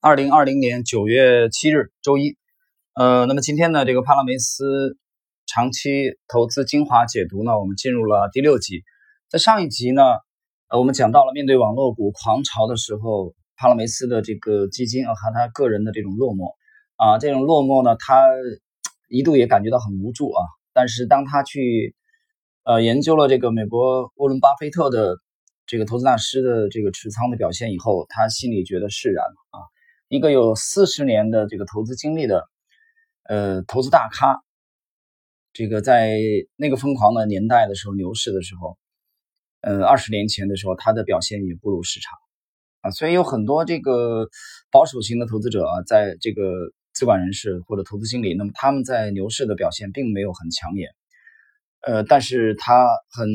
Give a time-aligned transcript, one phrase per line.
[0.00, 2.36] 二零二零年九月七日，周一。
[2.94, 4.96] 呃，那么今天呢，这个帕拉梅斯
[5.44, 8.84] 长期投资精华解读呢，我们进入了第六集。
[9.28, 10.02] 在上一集呢，
[10.68, 16.52] 呃，我们讲到了面对网络股狂潮的时候，帕拉梅斯的这个基金啊和他个人的这种落寞
[16.94, 18.28] 啊，这种落寞呢，他
[19.08, 20.44] 一度也感觉到很无助啊。
[20.72, 21.96] 但是当他去
[22.62, 25.16] 呃研究了这个美国沃伦巴菲特的
[25.66, 29.58] 这个投资大师的这个持仓的表现以后，他心里觉得释然啊。
[30.08, 32.48] 一个有四十年的这个投资经历的，
[33.24, 34.42] 呃，投资大咖，
[35.52, 36.18] 这个在
[36.56, 38.78] 那个疯狂的年代的时候，牛市的时候，
[39.60, 42.16] 呃，二十年前的时候，他的表现也不如市场。
[42.80, 44.28] 啊，所以有很多这个
[44.70, 46.42] 保守型的投资者啊，在这个
[46.94, 50.88] 资管人士或者投资经理，那么他们在牛市的表现并没有很抢眼，
[51.82, 53.28] 呃，但是他很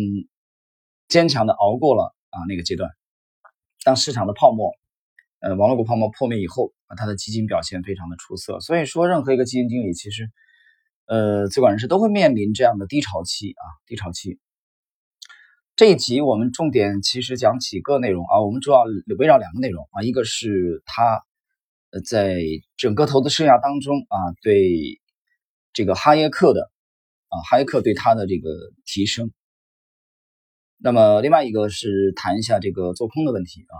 [1.07, 2.89] 坚强的熬过了啊那个阶段，
[3.83, 4.73] 当市场的泡沫。
[5.43, 8.61] 呃，网络股泡沫破灭以后啊，它的基金表现非常的出色。
[8.61, 10.31] 所以说，任何一个基金经理，其实，
[11.05, 14.39] 呃，资管人士都会面临这样的低潮期啊，低潮期。
[15.75, 18.83] 这一集我们重点其实讲几个内容啊，我们主要
[19.19, 21.25] 围绕两个内容啊，一个是他
[21.91, 22.41] 呃在
[22.77, 25.01] 整个投资生涯当中啊，对
[25.73, 26.71] 这个哈耶克的
[27.27, 28.49] 啊，哈耶克对他的这个
[28.85, 29.33] 提升。
[30.77, 33.75] 那么另外一个是谈一下这个做空的问题啊。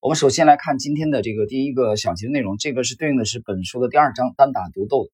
[0.00, 5.10] 我们首先来看今天的这个第一个小节的内容，这个是对应的是本书的第二章单打独斗。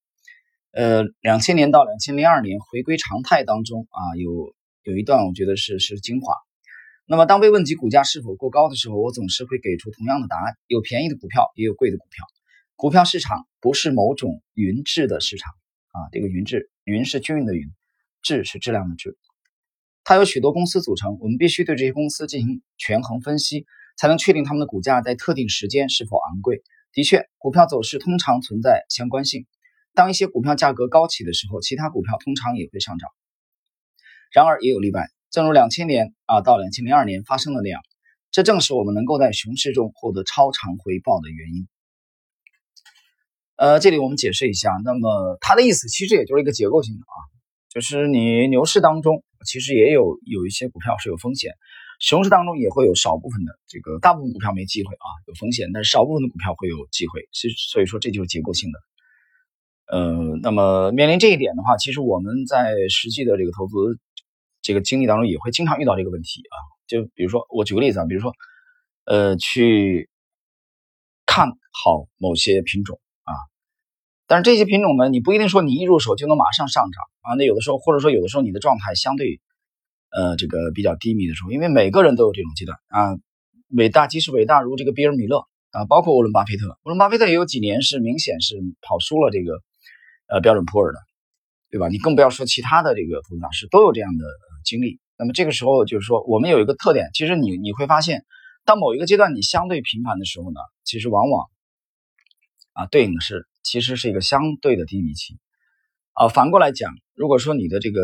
[0.70, 6.37] 呃，两千年到两千零二年回归常态当中啊，有有一段我觉得是是精华。
[7.05, 12.25] 那么当被问及股价是否过高的时候，我总是会给出同样的答案：有便宜的股票，也有贵的股票。
[12.77, 15.53] 股票市场不是某种匀质的市场
[15.91, 17.67] 啊，这个匀质，匀是均匀的匀，
[18.23, 19.19] 质是质量的质。
[20.05, 23.67] 它有许多公司组成，我们必须对这些公司进行权衡分析。
[23.97, 26.63] 才能确定他们的股价在特定时间是否昂贵。
[26.93, 29.47] 的确，股票走势通常存在相关性。
[29.95, 33.11] 当一些股票价格高起的时候，其他股票通常也会上涨。
[34.33, 37.81] 然而也有例外，正如两千年啊到两千零二年发生的那样，
[38.31, 41.69] 这正是我们能够在熊市中获得超长回报的原因。
[43.56, 47.17] 呃，这里我们解释一下，那么它的意思其实也就是一个结构性的啊，
[47.71, 51.53] 就是你牛市当中其实也有有一些股票是有风险。
[51.99, 58.79] 熊市当中也会有少部分的这个，大部分股票没机会啊，有风险，但是少部分的股票会有机会，其实所以说这就是结构性的。
[59.87, 63.99] 呃，那么面临这一点的话，其实我们在实际的这个投资
[64.61, 66.56] 这个经历当中也会经常遇到这个问题啊。
[66.87, 68.33] 就比如说我举个例子啊，比如说
[69.05, 70.11] 呃去
[71.25, 73.33] 看好某些品种啊，
[74.27, 77.35] 但是这些品种呢，你不一定说你一入手就能马上上涨啊。
[77.37, 79.41] 那有的时候或者说有的时候你的状态相对。
[80.16, 83.19] 呃，这个比较低迷的时候，因为每个人都有这种阶段啊。
[83.77, 89.60] 伟大即使伟大如这个比尔·米勒啊，包括沃伦·巴菲特，沃伦·巴菲特也有几年是明显是跑输了这个
[90.28, 90.99] 呃标准普尔的，
[91.69, 91.88] 对吧？
[91.88, 94.25] 你更不要说其他的这个投资大师都有这样的
[94.65, 95.00] 经历。
[95.19, 98.25] 那么这个时候就是说，我们有一个特点，其实你你会发现，
[98.65, 101.47] 当某一个阶段你相对频繁的时候呢，其实往往
[102.72, 105.34] 啊对应的是其实是一个相对的低迷期
[106.12, 106.28] 啊。
[106.28, 108.00] 反过来讲，如果说你的这个。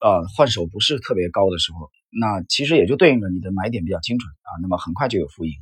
[0.00, 5.52] 呃，换手不是特别高的时候，那其实也就对应着你的买点比较精准啊，那么很快就有浮盈，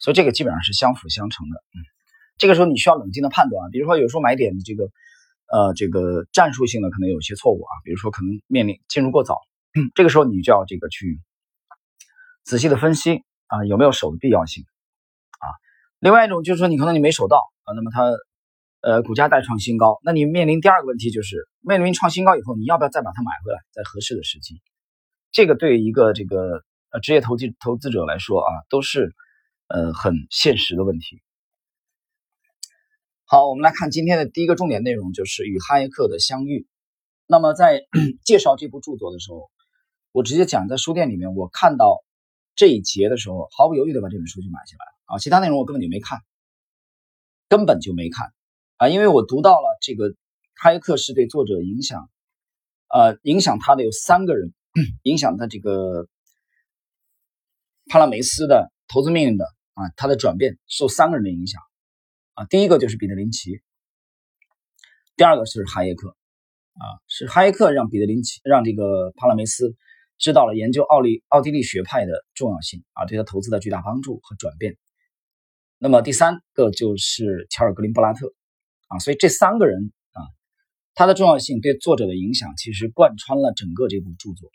[0.00, 1.56] 所以这个基本上是相辅相成的。
[1.74, 1.78] 嗯，
[2.38, 4.84] 这个时候你需要冷静的判断啊，比如说有时候买点这个，
[5.52, 9.40] 呃，这个战术性的可能有些错误啊，比如说可能面临进入过早，
[9.94, 11.20] 这个时候你就要这个去
[12.42, 14.64] 仔细的分析啊，有没有守的必要性
[15.32, 15.46] 啊。
[15.98, 18.00] 另外一种就是说你可能你没守到啊，那么它。
[18.84, 24.60] 呃，股价再创新高，那你面临第二个问题就是，面临创新高以后，你要不要再把它买回来，在合适的时机？
[25.32, 29.14] 这个对于一个这个呃职业投机投资者来说啊，都是
[29.68, 31.22] 呃很现实的问题。
[33.24, 36.66] 好，我们来看今天的第一个重点内容，就是与哈耶克的相遇。
[37.26, 37.80] 那么在
[38.22, 39.50] 介绍这部著作的时候，
[40.12, 42.04] 我直接讲在书店里面，我看到
[42.54, 46.20] 这一节的时候，毫不犹豫的把这本书就买下来了啊，其他内容我根本就没看，
[47.48, 48.30] 根本就没看。
[48.84, 50.14] 啊，因为我读到了这个
[50.56, 52.10] 哈耶克是对作者影响，
[52.88, 54.52] 呃，影响他的有三个人，
[55.04, 56.06] 影响他这个
[57.88, 61.62] 帕拉梅斯的投资命运的啊，他的转变受三个人的影响
[62.34, 62.44] 啊。
[62.44, 63.62] 第一个就是彼得林奇，
[65.16, 66.10] 第二个是哈耶克，
[66.74, 69.74] 啊，是哈耶克让彼得林奇让这个帕拉梅斯
[70.18, 74.76] 知道了研究奥利奥地利学派的重要性啊，对他投资的巨大帮助和转变。
[75.78, 78.34] 那么第三个就是乔尔格林布拉特。
[78.98, 80.20] 所以这三个人啊，
[80.94, 84.50] 他的重要性对作者的影响，其实贯穿了整个这部著作。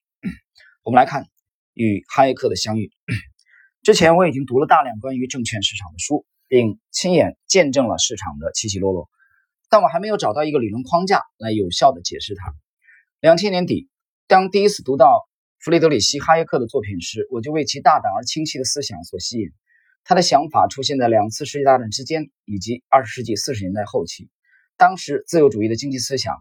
[0.84, 1.28] 我们来看
[1.74, 2.92] 与哈耶克的相遇。
[3.82, 9.10] 之前我已经读了大量关于证券市场的书，并亲眼见证了市场的起起落落，
[9.70, 12.54] 但我还没有找到一个理论框架来有效的解释它。
[13.20, 13.90] 两千年底，
[14.28, 15.28] 当第一次读到
[15.60, 19.50] 弗雷德里希·哈耶克的作品时，我就为其大胆而清晰的思想所吸引。
[20.10, 24.28] 他的想法出现在两次世界大战之间，以及二十世纪四十年代后期。
[24.76, 26.34] 当时，自由主义的经济思想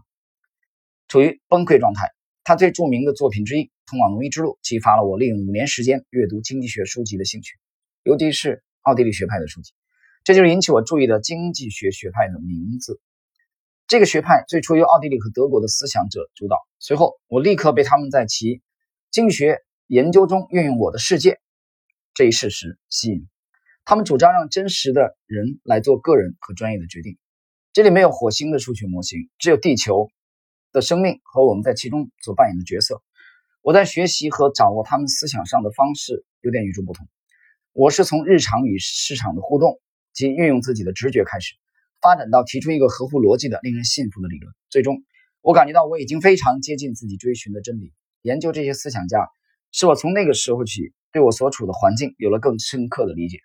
[1.07, 2.09] 处于崩溃状态。
[2.43, 7.59] 他最著名的作品之一《通往奴役之路》激发了我利用五年时间阅读经济学书籍的兴趣，
[8.01, 9.71] 尤其是奥地利学派的书籍。
[10.23, 12.99] 这就是引起我注意的经济学学派的名字。
[13.85, 18.63] 这个学派最初由奥地利和德国的思想者主导，随后我立刻被他们在其
[19.11, 21.39] 经济学研究中运用我的世界
[22.15, 23.27] 这一事实吸引。
[23.89, 27.17] 他们主张让真实的人来做个人和专业的决定。
[27.73, 30.09] 这里没有火星的数学模型，只有地球。
[30.71, 33.01] 的生命和我们在其中所扮演的角色，
[33.63, 37.07] 我在学习和掌握他们思想上的方式有点与众不同。
[37.73, 39.79] 我是从日常与市场的互动
[40.13, 41.55] 及运用自己的直觉开始，
[41.99, 44.53] 发展到提出一个合乎逻辑的、令人信服的理论。
[44.69, 45.01] 最终，
[45.41, 47.91] 我感觉到我已经非常接近自己追寻的真理。
[48.21, 49.27] 研究这些思想家，
[49.71, 53.39] 使我从那个时候起对我所处的环境有了更深刻的理解。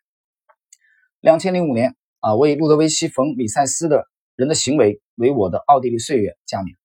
[1.25, 4.07] 两千零五年啊，我以路德维希·冯·米塞斯的
[4.37, 6.77] 人的行为为我的奥地利岁月加冕。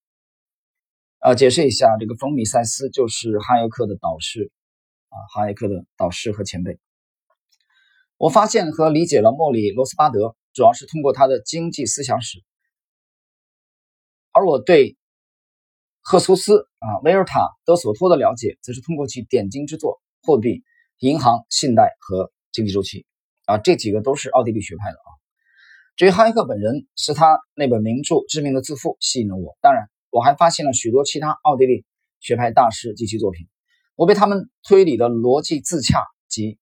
[1.18, 4.50] 啊，解释一下，这个冯米塞斯就是哈耶克的导师，
[5.10, 6.80] 啊，哈耶克的导师和前辈。
[8.16, 12.42] 我发现和理解了莫里罗斯巴德，主要是通过他的经济思想史，
[14.32, 14.96] 而我对
[16.00, 20.64] 赫苏斯啊、维尔塔、德索托的了解，则是通过其点睛之作《货币、
[21.00, 23.00] 银行、信贷和经济周期》
[23.50, 25.08] 啊，这几个都是奥地利学派的啊。
[25.96, 29.88] 至于哈耶克本人，是他那本名著《致命的自负》吸引了我，当然。
[30.12, 31.84] 我还发现了许多其他奥地利
[32.18, 33.46] 学派大师及其作品，
[33.94, 36.58] 我被他们推理的逻辑自洽及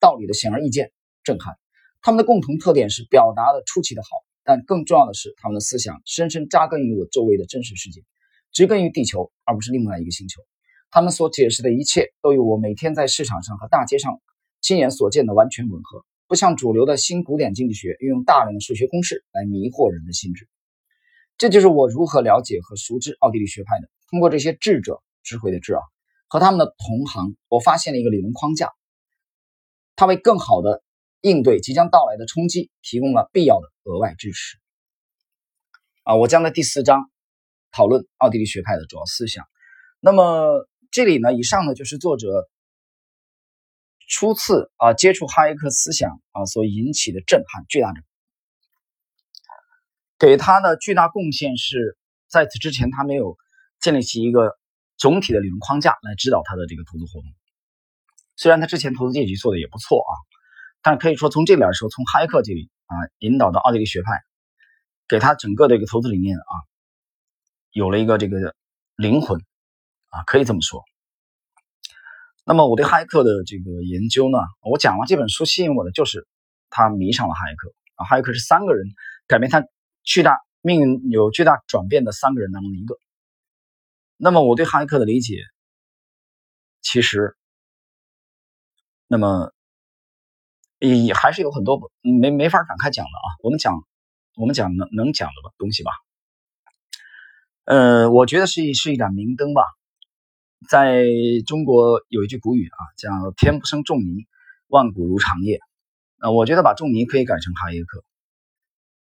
[0.00, 0.90] 道理的显而易见
[1.22, 1.54] 震撼。
[2.02, 4.08] 他们的共同特点是表达的出奇的好，
[4.42, 8.02] 但更重要的是，他们的思想深深扎根于我周围的真实世界，
[8.50, 10.42] 植根于地球，而不是另外一个星球。
[10.90, 14.20] 他们所解释的一切都与我每天在市场上和大街上
[14.60, 20.48] 亲眼所见的完全吻合，不像主流的新古典经济学运用大量的数学公式来迷惑人的心智。
[21.38, 23.88] 这就是我如何了解和熟知奥地利学派的。
[24.10, 25.80] 通过这些智者智慧的智啊，
[26.28, 28.72] 和他们的同行，我发现了一个理论框架，
[29.96, 30.82] 它为更好的
[31.22, 34.58] 应对即将到来的冲击提供了必要的额外支持。
[36.02, 37.10] 啊，我将在第四章
[37.72, 39.46] 讨论奥地利学派的主要思想。
[40.00, 42.48] 那么这里呢，以上呢就是作者
[44.10, 48.02] 初次啊接触哈耶克思想啊所引起的震撼巨大的。
[50.18, 51.96] 给他的巨大贡献是
[52.28, 53.38] 在此之前，他没有
[53.80, 54.58] 建立起一个
[54.96, 57.30] 总体的理论框架来指导他的这个投资活动。
[58.36, 60.12] 虽然他之前投资业绩做的也不错啊，
[60.82, 64.20] 但可以说从这里来说，从哈耶克这里啊引导的奥地利学派，
[65.06, 66.54] 给他整个的一个投资理念啊
[67.70, 68.56] 有了一个这个
[68.96, 69.40] 灵魂
[70.08, 70.82] 啊，可以这么说。
[72.50, 74.38] 那么我对哈耶克的这个研究呢，
[74.68, 76.26] 我讲了这本书吸引我的就是
[76.68, 78.88] 他迷上了哈耶克啊，哈耶克是三个人
[79.28, 79.64] 改变他。
[80.02, 82.96] 巨大命运有巨大转变的三个人当中的一个。
[84.16, 85.36] 那么我对哈耶克的理解，
[86.80, 87.36] 其实，
[89.06, 89.52] 那么
[90.78, 93.28] 也还是有很多没没法展开讲的啊。
[93.42, 93.74] 我们讲，
[94.36, 95.92] 我们讲能能讲的东西吧。
[97.64, 99.62] 呃，我觉得是一是一盏明灯吧。
[100.68, 101.06] 在
[101.46, 104.26] 中国有一句古语啊，叫“天不生仲尼，
[104.68, 105.58] 万古如长夜”。
[106.20, 108.04] 呃，我觉得把仲尼可以改成哈耶克。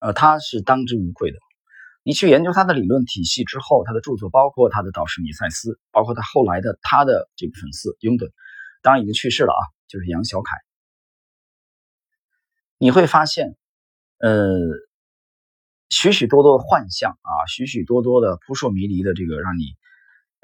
[0.01, 1.39] 呃，他是当之无愧的。
[2.03, 8.31] 你去研究他的理论体系之后，他的著作包括他的导师米塞斯，包括他后来的他的这个粉丝拥趸，
[8.83, 10.57] 当然已经去世了啊，就是杨小凯。
[12.79, 13.57] 你会发现，
[14.19, 14.59] 呃，
[15.89, 19.63] 许许多多的幻象啊，许许多多的扑朔迷离的这个让你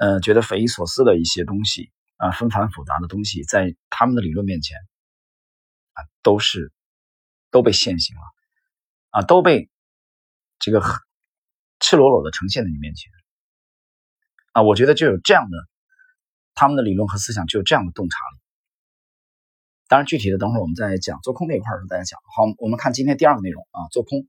[0.03, 4.77] 呃觉得匪夷所思的一些东西啊，纷繁复杂的东西，在他们的理论面前
[5.93, 6.73] 啊，都是
[7.53, 8.23] 都被现行了。
[9.15, 9.69] 啊，都被
[10.59, 10.83] 这个
[11.81, 13.13] 赤裸裸的呈现在你面前
[14.53, 14.63] 啊！
[14.63, 15.59] 我觉得就有这样的
[16.55, 18.41] 他们的理论和思想，就有这样的洞察力。
[19.87, 22.19] 当然，具体的等会儿我们再讲做空那一块儿和大家讲。
[22.35, 24.25] 好，我们看今天第二个内容啊，做空。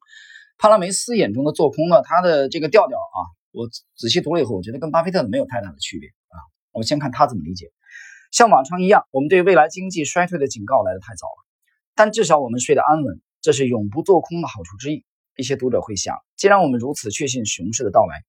[0.58, 3.20] 帕拉梅斯眼中的做空呢，他的这个调调啊，
[3.54, 6.36] 我仔细读了以后，我觉得跟巴菲特没有太大的区别啊。
[6.72, 7.72] 我们先看他怎么理解。
[8.32, 11.46] 像往常一样，我们对未来经济衰退的警告来的太早了，
[11.94, 13.22] 但至少我们睡得安稳。
[13.42, 15.06] 这是永不做空的好处之一。
[15.36, 18.24] 一些读者会想，既然我们如此确信熊市的到来，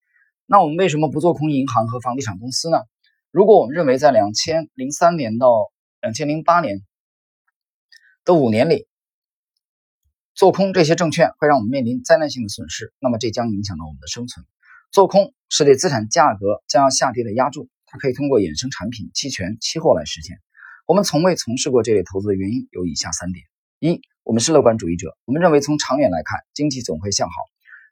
[0.45, 2.79] 那我们为什么不做空银行和房地产公司呢？
[3.31, 6.81] 如果我们认为在两千零三年到两千零八年
[8.25, 8.87] 的五年里，
[10.35, 14.45] 做空这些证券会让我们面临灾难性的损失，那么这将影响到我们的生存。
[14.95, 20.37] 做空是对资产价格将要下跌的压注，它可以通过衍生产品、期权、期货来实现。
[20.87, 23.45] 我们从未从事过这类投资的原因有以下三点：
[23.81, 27.35] 一，我们是乐观主义者，我们认为从长远来看，经济总会向好。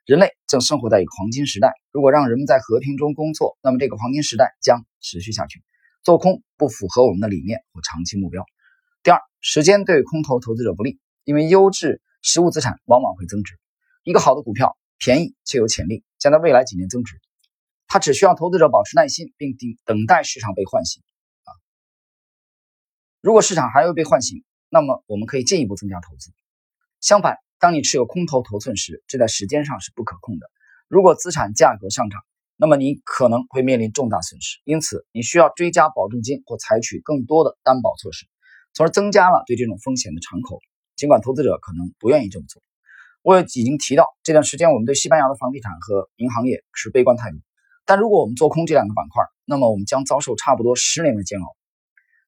[0.05, 5.61] 人类正生活在一个黄金时代，如果让人们在和平中工作，那么这个黄金时代将持续下去。
[6.03, 8.45] 做空不符合我们的理念或长期目标。
[9.03, 12.01] 第二，时间对空头投资者不利，因为优质。
[12.25, 13.59] 实物资产往往会增值。
[14.05, 17.19] 一个好的股票便宜且有潜力，将在未来几年增值。
[17.85, 21.03] 它只需要投资者保持耐心，并等等待市场被唤醒。
[21.43, 21.51] 啊，
[23.19, 26.31] 如果市场还未被唤醒，那么我们可以进一步增加投资。
[27.01, 30.49] 相反，当你持有空头头寸时，这在时间上是不可控的。
[30.87, 32.21] 如果资产价格上涨，
[32.55, 34.61] 那么你可能会面临重大损失。
[34.63, 38.25] 因此，你需要追加保证金或采取更多的担保措施，
[38.73, 40.61] 从而增加了对这种风险的敞口。
[40.95, 42.63] 尽管投资者可能不愿意这么做，
[43.23, 47.37] 我已经提到这段时间我们对西班牙的房地产和银行业持悲观态度。
[47.85, 51.55] 但如果我们做空这两个板块，那么我们将遭受差不多十年的煎熬，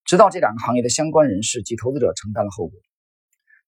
[0.06, 2.80] 直到这两个行业的相关人士及投资者承担了后果。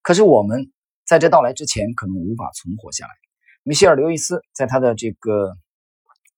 [0.02, 0.72] 可是我们
[1.06, 3.12] 在这到来之前可能无法存活下来。
[3.64, 5.50] 米歇尔·刘易斯在他的这个《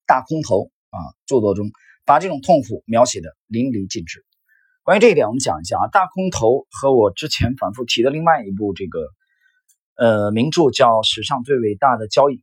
[0.07, 0.55] 大空头》
[0.89, 1.69] 啊著作中，
[2.03, 4.25] 把这种痛苦描写的淋漓尽致。
[4.81, 8.99] 关于这一点，我们讲一下啊，大空头和我之前反复提的另外一部这个
[9.99, 12.35] 呃名著叫《史上最伟大的交易》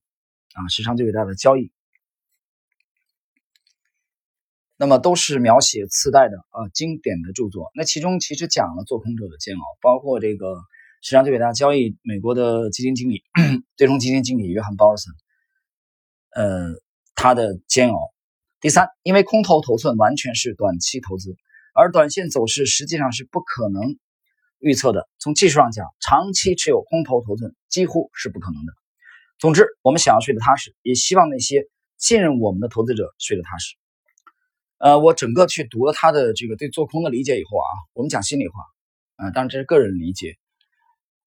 [0.52, 1.72] 啊，史上最伟大的交易，
[4.76, 7.70] 那么都是描写次贷的啊经典的著作。
[7.74, 10.54] 那其中其实讲了做空者的煎熬，包括这个
[11.00, 13.22] 史上最伟大的交易，美国的基金经理
[13.78, 15.14] 对冲基金经理约翰鲍尔森，
[16.34, 16.74] 呃，
[17.14, 18.12] 他的煎熬。
[18.60, 21.34] 第三，因为空头头寸完全是短期投资。
[21.72, 23.98] 而短线走势实际上是不可能
[24.58, 25.08] 预测的。
[25.18, 28.72] 从技术上讲，长期持有空头头寸几乎是不可能的。
[29.38, 31.66] 总之，我们想要睡得踏实，也希望那些
[31.98, 33.76] 信任我们的投资者睡得踏实。
[34.78, 38.54] 呃，我整个去读了他的这个对做空的理解以后啊，我们讲心里话，
[39.16, 40.36] 啊，当然这是个人理解。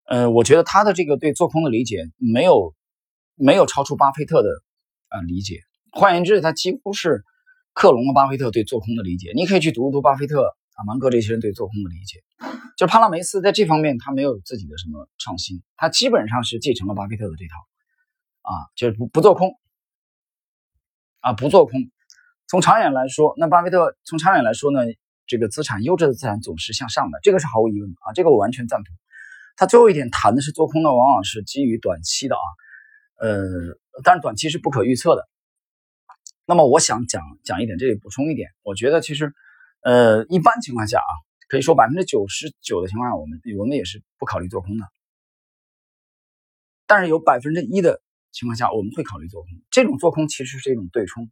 [0.06, 2.74] 呃，我觉得他的这个对做空的理解没有
[3.36, 4.50] 没有超出巴菲特的
[5.08, 5.60] 啊理解。
[5.92, 7.24] 换言之，他几乎是。
[7.72, 12.20] 克隆了巴菲特对做空的理解，你可以去读一读巴菲特啊、芒格这些人对做空的理解。
[12.80, 17.58] 就是帕拉梅斯在这方面他没有自己的什么创新，他基本上是继承了巴菲特的这套，
[18.42, 19.52] 啊，就是不不做空，
[21.20, 21.74] 啊不做空。
[22.48, 24.80] 从长远来说，那巴菲特从长远来说呢，
[25.28, 28.96] 这个资产优质的资产总是向上的，这个是毫无疑问的啊，这个我完全赞同。
[29.58, 32.48] 他最后一点谈的是做空呢，往往是基于短期的啊，
[33.20, 33.44] 呃，
[34.06, 35.28] 但是短期是不可预测的。
[36.46, 39.34] 那么我想讲讲一点，这里补充一点，我觉得其实，
[39.82, 41.12] 呃，一般情况下啊，
[41.50, 44.86] 可以说百分之九十九的情况下，我们我们也是不考虑做空的。
[46.86, 48.02] 但是有百分之一的
[48.32, 49.50] 情况下，我们会考虑做空。
[49.70, 51.30] 这种做空其实是一种对冲，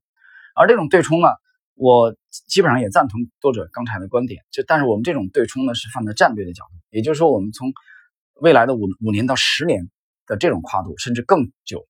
[0.56, 1.30] 而这种对冲呢，
[1.76, 2.16] 我
[2.48, 4.44] 基本上也赞同作者刚才的观点。
[4.52, 7.72] 就但是我们这种对冲呢，是放在战略的角度，也就是说，我们从
[8.42, 9.90] 未来的五五年到十年
[10.26, 11.88] 的这种跨度，甚至更久。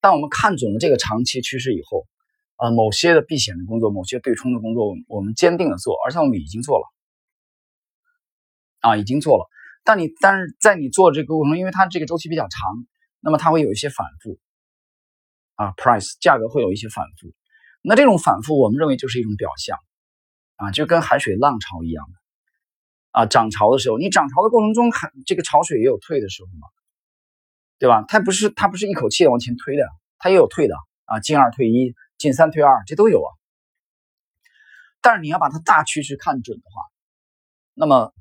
[0.00, 2.06] 当我们看准了这个长期趋势以后。
[2.56, 6.86] 啊，某些的避险的工作，某些对冲的工作，我们坚定的做，而且我们已经做了，
[8.84, 9.48] 啊，已经做了。
[9.82, 12.60] 但你但是在你做这个过程中，因为它这个周期比较长，
[13.20, 14.38] 那么它会有一些反复，
[15.54, 17.32] 啊，price 价格会有一些反复。
[17.82, 19.78] 那这种反复，我们认为就是一种表象，
[20.56, 26.68] 啊，就跟海水浪潮一样的，啊，涨潮的时候，你涨潮的过程中，海这个潮水也有退的时候嘛，
[27.78, 28.04] 对吧？
[28.06, 29.88] 它不是它不是一口气往前推的，
[30.18, 30.76] 它也有退的，
[31.06, 31.94] 啊，进二退一。
[32.16, 33.28] 进三退二，这都有啊。
[35.02, 36.82] 但是你要把它大趋势看准的话，
[37.74, 38.14] 那么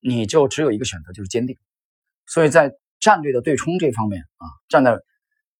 [0.00, 1.56] 你就只有一个选择，就是坚定。
[2.26, 4.98] 所以在战略的对冲这方面啊，站在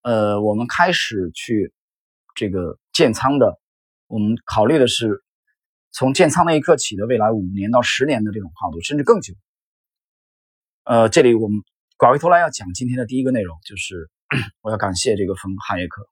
[0.03, 1.73] 呃我们开始去
[2.35, 3.59] 这个建仓的，
[4.07, 5.23] 我们考虑的是
[5.91, 9.35] 从建仓那一刻起的未来五年到十年的这种跨度，甚至更久。
[10.85, 11.61] 呃，这里我们
[11.97, 14.11] 拐回头来要讲今天的第一个内容，就是
[14.61, 16.09] 我要感谢这个冯哈耶克。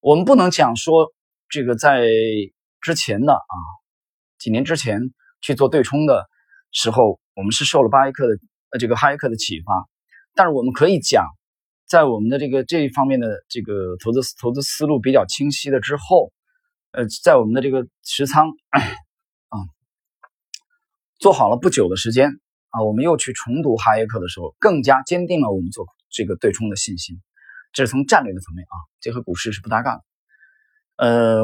[0.00, 1.12] 我们不能讲说
[1.48, 2.06] 这个在
[2.80, 3.56] 之前的啊
[4.38, 5.00] 几年之前
[5.40, 6.28] 去做对冲的
[6.72, 8.34] 时候，我们是受了巴耶克的
[8.70, 9.88] 呃这个哈耶克的启发，
[10.34, 11.26] 但是我们可以讲，
[11.86, 16.32] 在我们的这个这一方面的这个投资投资思路比较清晰的之后，
[16.92, 18.48] 呃，在我们的这个持仓
[19.48, 19.58] 啊
[21.18, 27.20] 做好了不久的时间啊，我们又去重读哈耶克的时候，更加坚定了我们做这个对冲的信心。
[27.72, 30.02] 这是从战略的层面啊，这和股市是不搭嘎的。
[30.96, 31.42] 呃，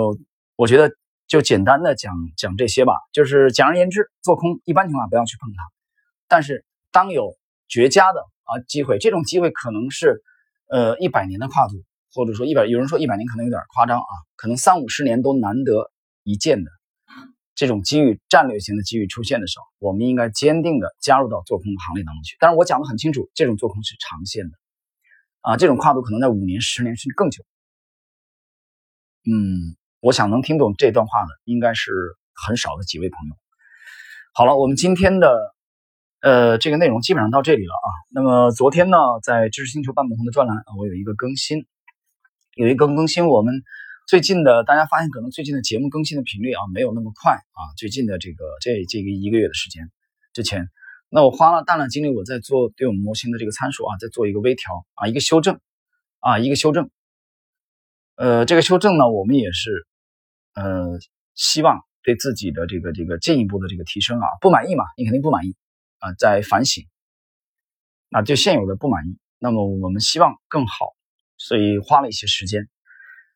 [0.56, 0.90] 我觉得
[1.28, 2.94] 就简单的讲讲这些吧。
[3.12, 5.62] 就是简而言之，做空一般情况下不要去碰它。
[6.28, 7.36] 但是当有
[7.68, 10.22] 绝佳的啊机会，这种机会可能是
[10.68, 11.74] 呃一百年的跨度，
[12.12, 15.90] 或者说一百，有人说一百年可能有点夸张啊，可能三五十年都难得
[16.22, 16.70] 一见的
[17.54, 22.36] 这种机遇，战略型的机遇出现的时候，我们应该坚定的加入到做空的行列当中去。
[22.38, 24.56] 但是，我讲的很清楚，这种做空是长线的
[25.40, 27.44] 啊，这种跨度可能在五年、十年甚至更久。
[29.28, 31.90] 嗯，我想能听懂这段话的应该是
[32.46, 33.34] 很少的几位朋友。
[34.32, 35.54] 好了，我们今天的
[36.20, 37.88] 呃这个内容基本上到这里了啊。
[38.10, 41.66] 那么昨天呢，在知识星球半亩红的专栏，我有一个更新，
[42.54, 43.26] 有一个更新。
[43.26, 43.62] 我们
[44.06, 47.60] 最近的大家发现，可能最近的节目更新的频率啊没有那么快啊。
[47.78, 49.90] 最近的这个这这个一个月的时间
[50.34, 50.68] 之前，
[51.08, 55.58] 那我花了大量精力，我在做对我们模型的这个参数啊，在做一个微调啊，一个修正
[56.20, 56.90] 啊，一个修正。
[58.16, 59.86] 呃，这个修正呢，我们也是
[60.54, 60.98] 呃
[61.34, 61.80] 希望。
[62.02, 64.84] 对自己的这个这个进一步的这个提升啊，不满意嘛？
[64.96, 65.56] 你肯定不满意
[65.98, 66.86] 啊，在反省，
[68.08, 70.94] 那就现有的不满意，那么我们希望更好，
[71.36, 72.68] 所以花了一些时间。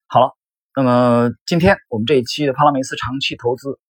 [0.06, 0.36] 好了，
[0.76, 3.80] 那么今天我们这一期的帕拉梅斯长期投资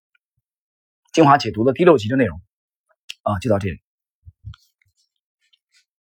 [1.12, 2.40] 精华解读的第六集的内容
[3.20, 3.82] 啊，就到这里。